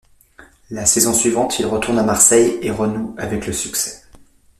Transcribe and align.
La 0.71 0.87
saison 0.87 1.13
suivante, 1.13 1.59
il 1.59 1.67
retourne 1.67 1.99
à 1.99 2.03
Marseille 2.03 2.57
et 2.63 2.71
renoue 2.71 3.13
avec 3.19 3.45
le 3.45 3.53
succès. 3.53 4.01